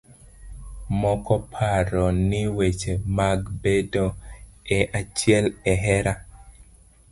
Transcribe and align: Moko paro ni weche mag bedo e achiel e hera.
Moko 1.01 1.33
paro 1.53 2.05
ni 2.29 2.41
weche 2.57 2.93
mag 3.17 3.39
bedo 3.61 4.05
e 4.77 4.79
achiel 4.99 5.45
e 5.71 5.73
hera. 5.83 6.13